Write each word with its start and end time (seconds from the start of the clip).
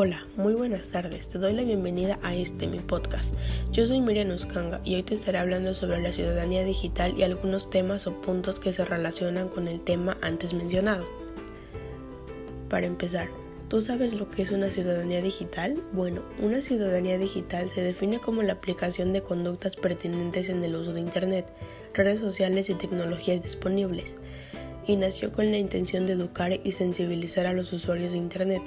Hola, 0.00 0.24
muy 0.36 0.54
buenas 0.54 0.92
tardes. 0.92 1.28
Te 1.28 1.40
doy 1.40 1.54
la 1.54 1.64
bienvenida 1.64 2.20
a 2.22 2.32
este 2.32 2.68
mi 2.68 2.78
podcast. 2.78 3.34
Yo 3.72 3.84
soy 3.84 4.00
Miriam 4.00 4.30
Uskanga 4.30 4.80
y 4.84 4.94
hoy 4.94 5.02
te 5.02 5.14
estaré 5.14 5.38
hablando 5.38 5.74
sobre 5.74 6.00
la 6.00 6.12
ciudadanía 6.12 6.62
digital 6.62 7.18
y 7.18 7.24
algunos 7.24 7.68
temas 7.68 8.06
o 8.06 8.12
puntos 8.20 8.60
que 8.60 8.72
se 8.72 8.84
relacionan 8.84 9.48
con 9.48 9.66
el 9.66 9.80
tema 9.80 10.16
antes 10.22 10.54
mencionado. 10.54 11.04
Para 12.70 12.86
empezar, 12.86 13.26
¿tú 13.68 13.82
sabes 13.82 14.14
lo 14.14 14.30
que 14.30 14.42
es 14.42 14.52
una 14.52 14.70
ciudadanía 14.70 15.20
digital? 15.20 15.82
Bueno, 15.92 16.22
una 16.40 16.62
ciudadanía 16.62 17.18
digital 17.18 17.68
se 17.74 17.80
define 17.80 18.20
como 18.20 18.44
la 18.44 18.52
aplicación 18.52 19.12
de 19.12 19.22
conductas 19.22 19.74
pertinentes 19.74 20.48
en 20.48 20.62
el 20.62 20.76
uso 20.76 20.92
de 20.92 21.00
Internet, 21.00 21.52
redes 21.92 22.20
sociales 22.20 22.70
y 22.70 22.74
tecnologías 22.74 23.42
disponibles 23.42 24.16
y 24.88 24.96
nació 24.96 25.30
con 25.32 25.50
la 25.50 25.58
intención 25.58 26.06
de 26.06 26.14
educar 26.14 26.60
y 26.64 26.72
sensibilizar 26.72 27.46
a 27.46 27.52
los 27.52 27.74
usuarios 27.74 28.12
de 28.12 28.18
Internet, 28.18 28.62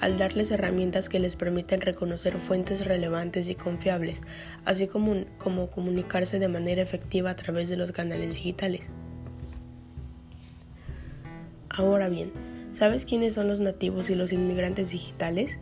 al 0.00 0.16
darles 0.16 0.50
herramientas 0.50 1.10
que 1.10 1.20
les 1.20 1.36
permiten 1.36 1.82
reconocer 1.82 2.38
fuentes 2.38 2.86
relevantes 2.86 3.50
y 3.50 3.54
confiables, 3.54 4.22
así 4.64 4.86
como, 4.86 5.26
como 5.36 5.68
comunicarse 5.68 6.38
de 6.38 6.48
manera 6.48 6.80
efectiva 6.80 7.28
a 7.28 7.36
través 7.36 7.68
de 7.68 7.76
los 7.76 7.92
canales 7.92 8.34
digitales. 8.34 8.86
Ahora 11.68 12.08
bien, 12.08 12.32
¿sabes 12.72 13.04
quiénes 13.04 13.34
son 13.34 13.46
los 13.46 13.60
nativos 13.60 14.08
y 14.08 14.14
los 14.14 14.32
inmigrantes 14.32 14.88
digitales? 14.88 15.58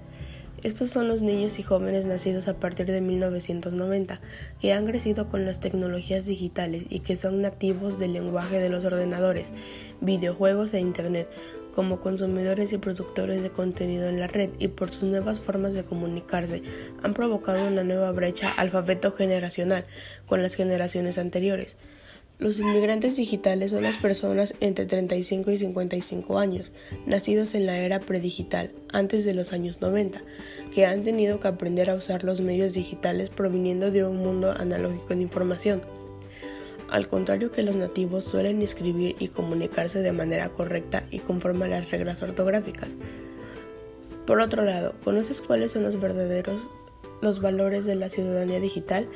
Estos 0.62 0.90
son 0.90 1.06
los 1.06 1.20
niños 1.20 1.58
y 1.58 1.62
jóvenes 1.62 2.06
nacidos 2.06 2.48
a 2.48 2.54
partir 2.54 2.86
de 2.86 3.02
1990, 3.02 4.20
que 4.58 4.72
han 4.72 4.86
crecido 4.86 5.28
con 5.28 5.44
las 5.44 5.60
tecnologías 5.60 6.24
digitales 6.24 6.86
y 6.88 7.00
que 7.00 7.16
son 7.16 7.42
nativos 7.42 7.98
del 7.98 8.14
lenguaje 8.14 8.58
de 8.58 8.70
los 8.70 8.84
ordenadores, 8.84 9.52
videojuegos 10.00 10.72
e 10.72 10.80
Internet, 10.80 11.28
como 11.74 12.00
consumidores 12.00 12.72
y 12.72 12.78
productores 12.78 13.42
de 13.42 13.50
contenido 13.50 14.08
en 14.08 14.18
la 14.18 14.28
red 14.28 14.48
y 14.58 14.68
por 14.68 14.90
sus 14.90 15.02
nuevas 15.02 15.40
formas 15.40 15.74
de 15.74 15.84
comunicarse 15.84 16.62
han 17.02 17.12
provocado 17.12 17.66
una 17.66 17.84
nueva 17.84 18.10
brecha 18.12 18.50
alfabeto 18.50 19.12
generacional 19.12 19.84
con 20.24 20.42
las 20.42 20.54
generaciones 20.54 21.18
anteriores. 21.18 21.76
Los 22.38 22.58
inmigrantes 22.58 23.16
digitales 23.16 23.70
son 23.70 23.84
las 23.84 23.96
personas 23.96 24.52
entre 24.60 24.84
35 24.84 25.52
y 25.52 25.56
55 25.56 26.38
años, 26.38 26.70
nacidos 27.06 27.54
en 27.54 27.64
la 27.64 27.78
era 27.78 27.98
predigital, 27.98 28.72
antes 28.92 29.24
de 29.24 29.32
los 29.32 29.54
años 29.54 29.80
90, 29.80 30.20
que 30.74 30.84
han 30.84 31.02
tenido 31.02 31.40
que 31.40 31.48
aprender 31.48 31.88
a 31.88 31.94
usar 31.94 32.24
los 32.24 32.42
medios 32.42 32.74
digitales 32.74 33.30
proviniendo 33.30 33.90
de 33.90 34.04
un 34.04 34.18
mundo 34.18 34.50
analógico 34.52 35.14
de 35.14 35.22
información. 35.22 35.80
Al 36.90 37.08
contrario 37.08 37.50
que 37.50 37.62
los 37.62 37.74
nativos 37.74 38.26
suelen 38.26 38.60
escribir 38.60 39.16
y 39.18 39.28
comunicarse 39.28 40.02
de 40.02 40.12
manera 40.12 40.50
correcta 40.50 41.04
y 41.10 41.20
conforme 41.20 41.64
a 41.64 41.68
las 41.68 41.90
reglas 41.90 42.20
ortográficas. 42.20 42.90
Por 44.26 44.40
otro 44.40 44.62
lado, 44.62 44.92
¿conoces 45.02 45.40
cuáles 45.40 45.72
son 45.72 45.84
los 45.84 45.98
verdaderos 45.98 46.60
los 47.20 47.40
valores 47.40 47.86
de 47.86 47.94
la 47.94 48.10
ciudadanía 48.10 48.60
digital. 48.60 49.08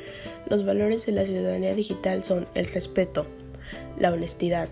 Los 0.49 0.65
valores 0.65 1.07
de 1.07 1.13
la 1.13 1.25
ciudadanía 1.25 1.75
digital 1.75 2.25
son 2.25 2.47
el 2.55 2.67
respeto, 2.67 3.27
la 3.99 4.13
honestidad, 4.13 4.69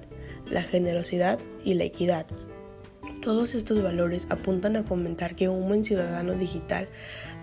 la 0.51 0.63
generosidad 0.63 1.39
y 1.65 1.75
la 1.75 1.85
equidad. 1.85 2.27
Todos 3.23 3.55
estos 3.55 3.83
valores 3.83 4.27
apuntan 4.31 4.77
a 4.77 4.85
fomentar 4.85 5.35
que 5.35 5.49
un 5.49 5.67
buen 5.67 5.85
ciudadano 5.85 6.35
digital 6.35 6.89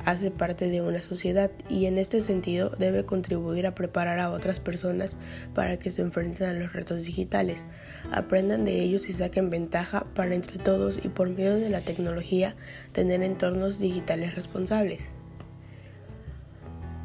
hace 0.06 0.32
parte 0.32 0.68
de 0.68 0.82
una 0.82 1.02
sociedad 1.02 1.52
y 1.70 1.86
en 1.86 1.98
este 1.98 2.22
sentido 2.22 2.70
debe 2.80 3.06
contribuir 3.06 3.68
a 3.68 3.76
preparar 3.76 4.20
a 4.20 4.32
otras 4.32 4.60
personas 4.60 5.18
para 5.54 5.78
que 5.78 5.90
se 5.90 6.02
enfrenten 6.02 6.48
a 6.48 6.54
los 6.54 6.74
retos 6.74 7.06
digitales, 7.06 7.66
aprendan 8.12 8.64
de 8.64 8.82
ellos 8.82 9.10
y 9.10 9.14
saquen 9.14 9.50
ventaja 9.50 10.06
para 10.16 10.34
entre 10.34 10.60
todos 10.60 11.00
y 11.04 11.10
por 11.10 11.30
medio 11.30 11.56
de 11.56 11.70
la 11.70 11.82
tecnología 11.82 12.56
tener 12.94 13.22
entornos 13.22 13.80
digitales 13.80 14.36
responsables. 14.36 15.15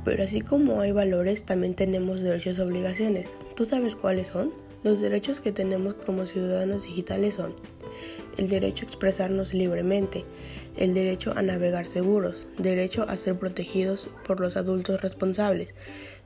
Pero 0.04 0.24
así 0.24 0.40
como 0.40 0.80
hay 0.80 0.92
valores, 0.92 1.44
también 1.44 1.74
tenemos 1.74 2.20
derechos 2.20 2.58
y 2.58 2.60
obligaciones. 2.60 3.26
¿Tú 3.54 3.64
sabes 3.64 3.94
cuáles 3.94 4.28
son? 4.28 4.52
Los 4.82 5.00
derechos 5.00 5.40
que 5.40 5.52
tenemos 5.52 5.94
como 5.94 6.24
ciudadanos 6.24 6.84
digitales 6.84 7.34
son 7.34 7.54
el 8.38 8.48
derecho 8.48 8.86
a 8.86 8.88
expresarnos 8.88 9.52
libremente, 9.52 10.24
el 10.78 10.94
derecho 10.94 11.34
a 11.36 11.42
navegar 11.42 11.86
seguros, 11.86 12.46
derecho 12.56 13.04
a 13.08 13.18
ser 13.18 13.38
protegidos 13.38 14.08
por 14.26 14.40
los 14.40 14.56
adultos 14.56 15.02
responsables, 15.02 15.74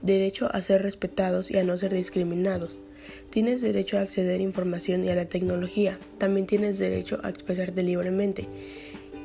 derecho 0.03 0.49
a 0.53 0.61
ser 0.63 0.83
respetados 0.83 1.51
y 1.51 1.59
a 1.59 1.65
no 1.65 1.77
ser 1.77 1.93
discriminados. 1.93 2.79
Tienes 3.31 3.61
derecho 3.61 3.99
a 3.99 4.03
acceder 4.03 4.39
a 4.39 4.45
información 4.45 5.03
y 5.03 5.11
a 5.11 5.17
la 5.17 5.25
tecnología, 5.25 5.99
también 6.19 6.47
tienes 6.47 6.79
derecho 6.79 7.19
a 7.25 7.31
expresarte 7.31 7.83
libremente 7.83 8.47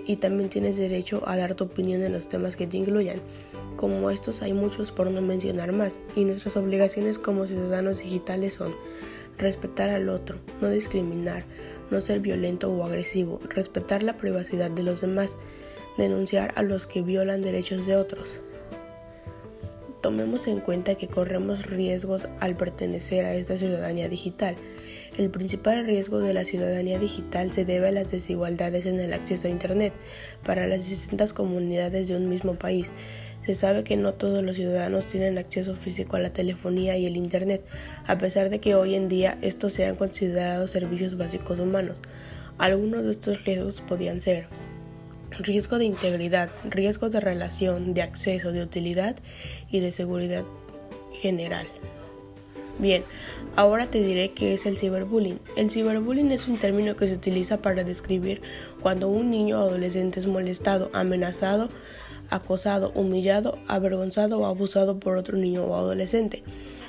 y 0.10 0.16
también 0.16 0.50
tienes 0.50 0.76
derecho 0.76 1.22
a 1.28 1.38
dar 1.38 1.54
tu 1.54 1.66
opinión 1.66 2.02
en 2.02 2.14
los 2.14 2.28
temas 2.28 2.56
que 2.56 2.66
te 2.66 2.78
incluyan. 2.78 3.18
Como 3.76 4.10
estos 4.10 4.42
hay 4.42 4.54
muchos 4.54 4.92
por 4.92 5.12
no 5.12 5.22
mencionar 5.22 5.72
más, 5.72 6.00
y 6.16 6.24
nuestras 6.26 6.58
obligaciones 6.58 7.20
como 7.20 7.46
ciudadanos 7.46 8.00
digitales 8.00 8.56
son 8.56 8.74
respetar 9.38 9.92
al 9.92 10.10
otro, 10.10 10.38
no 10.62 10.70
discriminar, 10.72 11.44
no 11.92 12.02
ser 12.02 12.22
violento 12.22 12.72
o 12.72 12.84
agresivo, 12.84 13.40
respetar 13.50 14.02
la 14.02 14.18
privacidad 14.18 14.72
de 14.72 14.82
los 14.82 15.02
demás, 15.02 15.38
denunciar 15.96 16.54
a 16.56 16.64
los 16.64 16.88
que 16.88 17.04
violan 17.04 17.44
derechos 17.44 17.86
de 17.86 17.96
otros. 17.96 18.40
Tomemos 20.02 20.48
en 20.48 20.60
cuenta 20.60 20.96
que 20.96 21.08
corremos 21.08 21.68
riesgos 21.68 22.28
al 22.40 22.56
pertenecer 22.56 23.26
a 23.26 23.36
esta 23.36 23.60
ciudadanía 23.60 24.10
digital, 24.10 24.56
el 25.20 25.30
principal 25.30 25.86
riesgo 25.86 26.20
de 26.20 26.34
la 26.34 26.46
ciudadanía 26.46 26.98
digital 26.98 27.52
se 27.52 27.66
debe 27.66 27.90
a 27.90 27.92
las 27.92 28.10
desigualdades 28.10 28.86
en 28.86 29.02
el 29.02 29.12
acceso 29.12 29.50
a 29.50 29.52
Internet 29.52 29.92
para 30.46 30.66
las 30.66 30.88
distintas 30.88 31.34
comunidades 31.34 32.08
de 32.08 32.16
un 32.16 32.30
mismo 32.30 32.56
país. 32.56 32.90
Se 33.46 33.54
sabe 33.54 33.84
que 33.84 33.98
no 33.98 34.14
todos 34.14 34.42
los 34.46 34.56
ciudadanos 34.56 35.08
tienen 35.08 35.38
acceso 35.38 35.76
físico 35.76 36.16
a 36.16 36.20
la 36.20 36.32
telefonía 36.32 36.98
y 36.98 37.06
el 37.06 37.18
Internet, 37.18 37.66
a 38.08 38.18
pesar 38.18 38.50
de 38.50 38.60
que 38.60 38.76
hoy 38.76 38.96
en 38.96 39.10
día 39.10 39.38
estos 39.42 39.74
sean 39.74 39.98
considerados 39.98 40.72
servicios 40.72 41.18
básicos 41.18 41.60
humanos. 41.60 42.02
Algunos 42.58 43.04
de 43.04 43.12
estos 43.12 43.44
riesgos 43.44 43.82
podían 43.82 44.22
ser 44.22 44.48
riesgo 45.32 45.80
de 45.80 45.86
integridad, 45.86 46.50
riesgo 46.64 47.10
de 47.10 47.20
relación, 47.20 47.94
de 47.94 48.04
acceso, 48.04 48.54
de 48.54 48.64
utilidad 48.64 49.18
y 49.70 49.82
de 49.82 49.92
seguridad 49.92 50.46
general. 51.12 51.68
Bien, 52.80 53.04
ahora 53.58 53.88
te 53.88 54.02
diré 54.02 54.32
qué 54.32 54.54
es 54.54 54.66
el 54.66 54.78
ciberbullying. 54.78 55.40
El 55.58 55.70
ciberbullying 55.70 56.32
es 56.32 56.48
un 56.48 56.58
término 56.58 56.96
que 56.96 57.08
se 57.08 57.14
utiliza 57.14 57.58
para 57.58 57.84
describir 57.84 58.42
cuando 58.82 59.10
un 59.10 59.30
niño 59.30 59.60
o 59.60 59.64
adolescente 59.64 60.22
es 60.22 60.28
molestado, 60.28 60.90
amenazado, 60.94 61.68
acosado, 62.30 62.94
humillado, 62.96 63.58
avergonzado 63.68 64.40
o 64.40 64.46
abusado 64.46 64.98
por 64.98 65.18
otro 65.18 65.38
niño 65.38 65.66
o 65.66 65.76
adolescente 65.76 66.42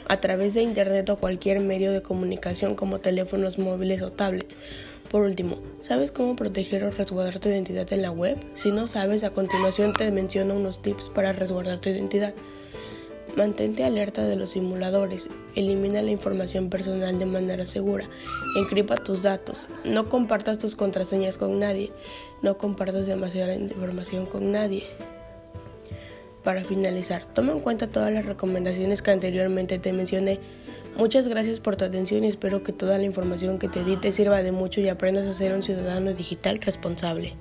a 0.06 0.20
través 0.20 0.54
de 0.54 0.62
Internet 0.62 1.10
o 1.10 1.16
cualquier 1.16 1.58
medio 1.58 1.92
de 1.92 2.02
comunicación 2.02 2.76
como 2.76 3.00
teléfonos 3.00 3.58
móviles 3.58 4.02
o 4.02 4.12
tablets. 4.12 4.56
Por 5.10 5.22
último, 5.22 5.58
¿sabes 5.82 6.12
cómo 6.12 6.36
proteger 6.36 6.84
o 6.84 6.92
resguardar 6.92 7.40
tu 7.40 7.48
identidad 7.48 7.92
en 7.92 8.02
la 8.02 8.12
web? 8.12 8.36
Si 8.54 8.70
no 8.70 8.86
sabes, 8.86 9.24
a 9.24 9.30
continuación 9.30 9.92
te 9.92 10.10
menciono 10.12 10.54
unos 10.54 10.82
tips 10.82 11.08
para 11.08 11.32
resguardar 11.32 11.80
tu 11.80 11.90
identidad. 11.90 12.34
Mantente 13.36 13.84
alerta 13.84 14.26
de 14.26 14.34
los 14.34 14.50
simuladores, 14.50 15.30
elimina 15.54 16.02
la 16.02 16.10
información 16.10 16.68
personal 16.68 17.18
de 17.18 17.26
manera 17.26 17.66
segura, 17.66 18.08
encripa 18.56 18.96
tus 18.96 19.22
datos, 19.22 19.68
no 19.84 20.08
compartas 20.08 20.58
tus 20.58 20.74
contraseñas 20.74 21.38
con 21.38 21.60
nadie, 21.60 21.92
no 22.42 22.58
compartas 22.58 23.06
demasiada 23.06 23.54
información 23.54 24.26
con 24.26 24.50
nadie. 24.50 24.84
Para 26.42 26.64
finalizar, 26.64 27.24
toma 27.32 27.52
en 27.52 27.60
cuenta 27.60 27.86
todas 27.86 28.12
las 28.12 28.26
recomendaciones 28.26 29.00
que 29.00 29.12
anteriormente 29.12 29.78
te 29.78 29.92
mencioné. 29.92 30.40
Muchas 30.96 31.28
gracias 31.28 31.60
por 31.60 31.76
tu 31.76 31.84
atención 31.84 32.24
y 32.24 32.28
espero 32.28 32.64
que 32.64 32.72
toda 32.72 32.98
la 32.98 33.04
información 33.04 33.58
que 33.58 33.68
te 33.68 33.84
di 33.84 33.96
te 33.96 34.10
sirva 34.10 34.42
de 34.42 34.50
mucho 34.50 34.80
y 34.80 34.88
aprendas 34.88 35.26
a 35.26 35.34
ser 35.34 35.54
un 35.54 35.62
ciudadano 35.62 36.14
digital 36.14 36.60
responsable. 36.60 37.34